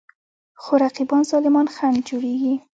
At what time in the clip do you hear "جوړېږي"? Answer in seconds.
2.09-2.55